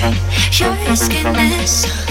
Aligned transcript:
hide 0.00 0.86
your 0.86 0.96
skin 0.96 1.36
is 1.36 1.82
so 1.82 2.09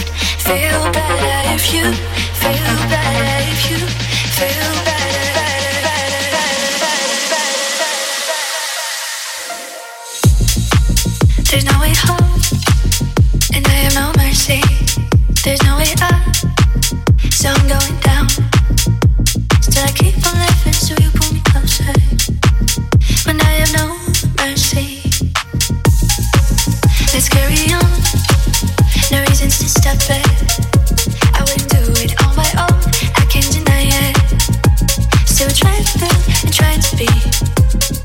when 36.27 36.99
we 36.99 37.98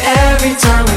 Every 0.00 0.54
time 0.56 0.93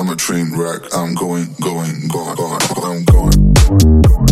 I'm 0.00 0.08
a 0.08 0.16
train 0.16 0.56
wreck. 0.56 0.80
I'm 0.94 1.14
going, 1.14 1.54
going, 1.60 2.08
gone. 2.08 2.38
I'm 2.40 3.04
going. 3.04 3.04
going, 3.04 4.00
going. 4.00 4.29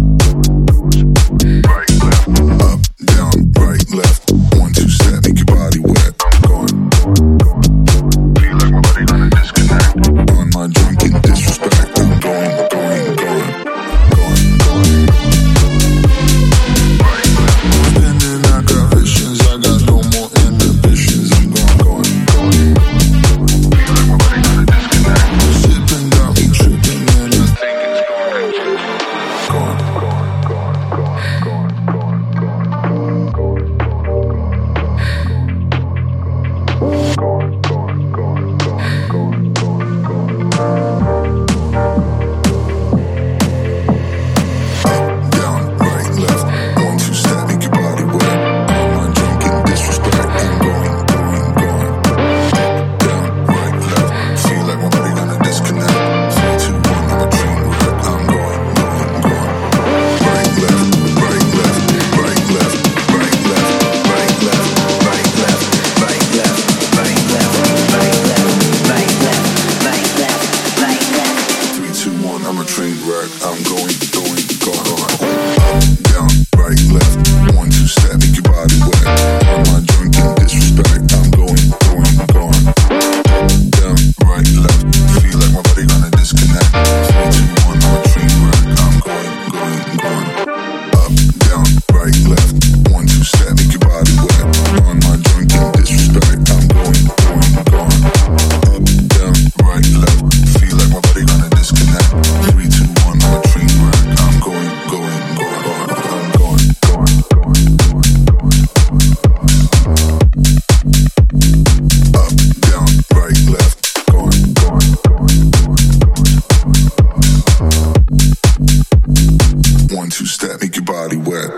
body 120.99 121.17
wet. 121.31 121.51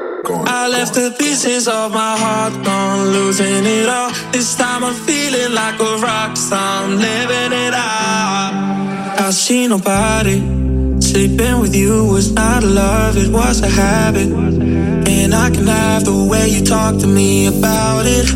I 0.58 0.68
left 0.68 0.92
the 0.94 1.08
pieces 1.18 1.66
of 1.66 1.86
my 2.00 2.14
heart 2.24 2.54
gone, 2.66 3.06
losing 3.16 3.64
it 3.78 3.88
all. 3.88 4.10
This 4.34 4.54
time 4.62 4.82
I'm 4.88 4.98
feeling 5.08 5.52
like 5.60 5.78
a 5.90 5.92
rock 6.08 6.36
star, 6.36 6.86
living 7.06 7.52
it 7.66 7.74
out. 7.74 8.52
I 9.26 9.30
see 9.30 9.66
nobody. 9.74 10.38
Sleeping 11.08 11.56
with 11.62 11.74
you 11.82 11.94
was 12.14 12.26
not 12.40 12.62
a 12.62 12.70
love, 12.82 13.16
it 13.24 13.30
was 13.40 13.56
a 13.62 13.70
habit. 13.82 14.30
And 15.18 15.30
I 15.46 15.48
can 15.54 15.66
have 15.66 16.04
the 16.10 16.18
way 16.32 16.44
you 16.54 16.62
talk 16.76 16.92
to 17.04 17.08
me 17.18 17.30
about 17.54 18.04
it. 18.18 18.28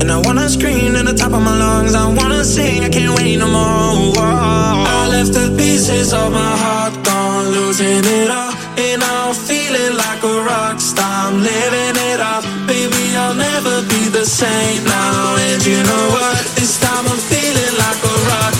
And 0.00 0.08
I 0.16 0.18
wanna 0.26 0.48
scream 0.48 0.96
at 1.00 1.04
the 1.10 1.16
top 1.22 1.32
of 1.38 1.42
my 1.50 1.56
lungs, 1.64 1.94
I 1.94 2.06
wanna 2.18 2.44
sing, 2.44 2.78
I 2.88 2.90
can't 2.96 3.14
wait 3.18 3.36
no 3.44 3.48
more. 3.58 3.92
Whoa. 4.16 4.94
I 4.98 5.00
left 5.14 5.32
the 5.40 5.46
pieces 5.60 6.12
of 6.12 6.28
my 6.32 6.52
heart 6.64 6.94
gone, 7.04 7.46
losing 7.56 8.04
it 8.18 8.30
all. 8.38 8.59
And 8.80 9.02
I'm 9.02 9.34
feeling 9.34 9.94
like 9.94 10.22
a 10.24 10.36
rock 10.42 10.80
star. 10.80 11.28
I'm 11.28 11.36
living 11.36 11.96
it 12.10 12.18
up. 12.18 12.44
Baby, 12.66 13.04
I'll 13.14 13.34
never 13.34 13.82
be 13.92 14.08
the 14.08 14.24
same 14.24 14.84
now. 14.84 15.36
And 15.36 15.60
you 15.66 15.82
know 15.82 16.06
what? 16.16 16.40
This 16.56 16.80
time 16.80 17.04
I'm 17.04 17.22
feeling 17.28 17.74
like 17.76 18.00
a 18.00 18.16
rock 18.32 18.54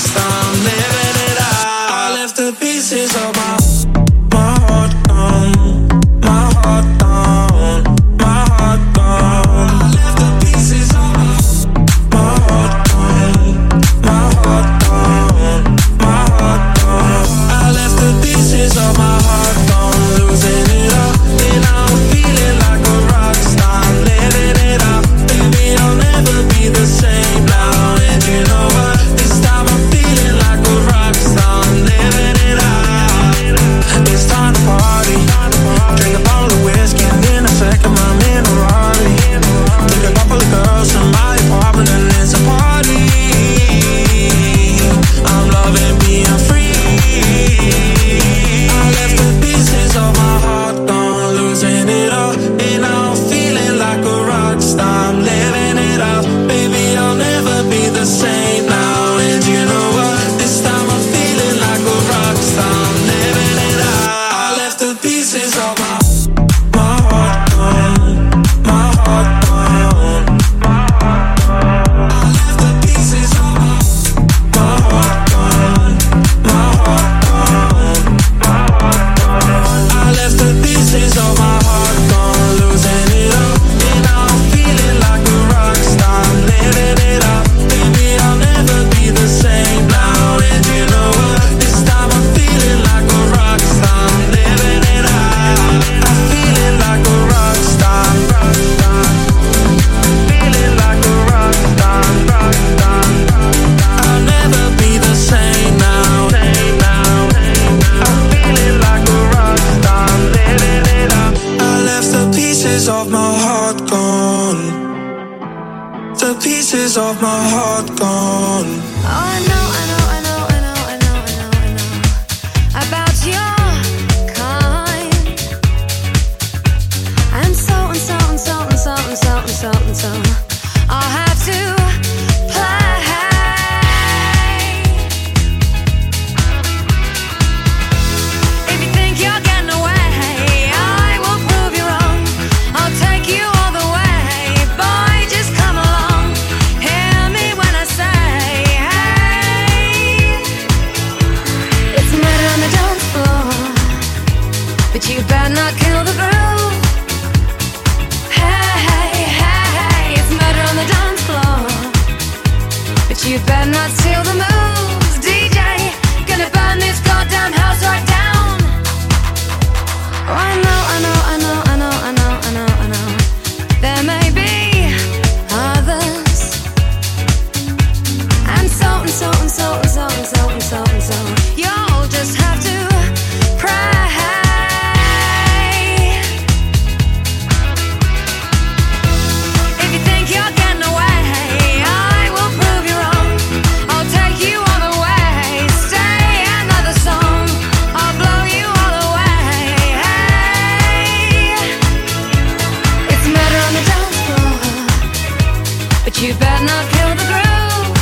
But 206.11 206.23
you 206.23 206.35
better 206.35 206.65
not 206.65 206.91
kill 206.91 207.15
the 207.15 207.27
groove. 207.31 207.97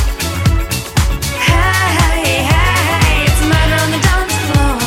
Hey, 1.45 2.41
hey, 2.49 3.25
it's 3.27 3.41
murder 3.45 3.77
on 3.83 3.91
the 3.91 3.99
dance 4.07 4.35
floor. 4.49 4.77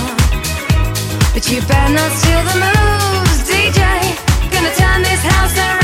But 1.32 1.48
you 1.48 1.60
better 1.62 1.92
not 1.94 2.10
steal 2.18 2.42
the 2.42 2.56
moves, 2.64 3.48
DJ. 3.48 3.80
Gonna 4.50 4.74
turn 4.74 5.02
this 5.04 5.22
house 5.22 5.56
around. 5.56 5.81